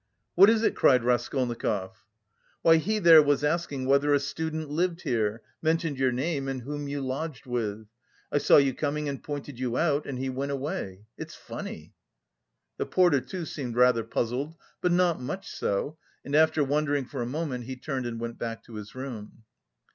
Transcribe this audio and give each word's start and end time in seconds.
"What 0.33 0.49
is 0.49 0.63
it?" 0.63 0.73
cried 0.75 1.03
Raskolnikov. 1.03 2.07
"Why, 2.63 2.77
he 2.77 2.97
there 2.97 3.21
was 3.21 3.43
asking 3.43 3.85
whether 3.85 4.15
a 4.15 4.19
student 4.19 4.71
lived 4.71 5.01
here, 5.01 5.43
mentioned 5.61 5.99
your 5.99 6.11
name 6.11 6.47
and 6.47 6.63
whom 6.63 6.87
you 6.87 7.01
lodged 7.01 7.45
with. 7.45 7.85
I 8.31 8.39
saw 8.39 8.57
you 8.57 8.73
coming 8.73 9.07
and 9.07 9.21
pointed 9.21 9.59
you 9.59 9.77
out 9.77 10.07
and 10.07 10.17
he 10.17 10.27
went 10.27 10.51
away. 10.53 11.05
It's 11.19 11.35
funny." 11.35 11.93
The 12.77 12.87
porter 12.87 13.21
too 13.21 13.45
seemed 13.45 13.75
rather 13.75 14.03
puzzled, 14.03 14.55
but 14.81 14.91
not 14.91 15.21
much 15.21 15.47
so, 15.47 15.99
and 16.25 16.33
after 16.35 16.63
wondering 16.63 17.05
for 17.05 17.21
a 17.21 17.27
moment 17.27 17.65
he 17.65 17.75
turned 17.75 18.07
and 18.07 18.19
went 18.19 18.39
back 18.39 18.63
to 18.63 18.73
his 18.77 18.95
room. 18.95 19.43